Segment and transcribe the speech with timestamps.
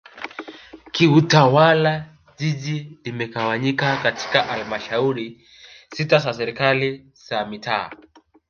[0.91, 2.05] Kiutawala
[2.37, 5.47] Jiji limegawanyika katika Halmashauri
[5.95, 7.91] sita za Serikali za mitaa